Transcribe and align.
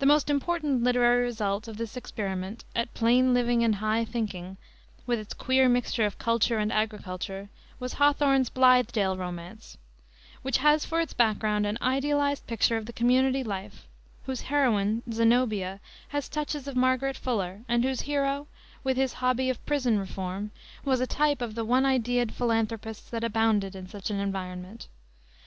The 0.00 0.04
most 0.04 0.28
important 0.28 0.82
literary 0.82 1.24
result 1.24 1.66
of 1.66 1.78
this 1.78 1.96
experiment 1.96 2.66
at 2.76 2.92
"plain 2.92 3.32
living 3.32 3.64
and 3.64 3.76
high 3.76 4.04
thinking," 4.04 4.58
with 5.06 5.18
its 5.18 5.32
queer 5.32 5.66
mixture 5.66 6.04
of 6.04 6.18
culture 6.18 6.58
and 6.58 6.70
agriculture, 6.70 7.48
was 7.78 7.94
Hawthorne's 7.94 8.50
Blithedale 8.50 9.16
Romance, 9.16 9.78
which 10.42 10.58
has 10.58 10.84
for 10.84 11.00
its 11.00 11.14
background 11.14 11.64
an 11.64 11.78
idealized 11.80 12.46
picture 12.46 12.76
of 12.76 12.84
the 12.84 12.92
community 12.92 13.42
life, 13.42 13.88
whose 14.24 14.42
heroine, 14.52 15.02
Zenobia, 15.10 15.80
has 16.08 16.28
touches 16.28 16.68
of 16.68 16.76
Margaret 16.76 17.16
Fuller; 17.16 17.62
and 17.66 17.82
whose 17.82 18.02
hero, 18.02 18.46
with 18.84 18.98
his 18.98 19.14
hobby 19.24 19.48
of 19.48 19.64
prison 19.64 19.98
reform, 19.98 20.50
was 20.84 21.00
a 21.00 21.06
type 21.06 21.40
of 21.40 21.54
the 21.54 21.64
one 21.64 21.84
idead 21.84 22.32
philanthropists 22.32 23.08
that 23.08 23.24
abounded 23.24 23.74
in 23.74 23.88
such 23.88 24.10
an 24.10 24.20
environment. 24.20 24.88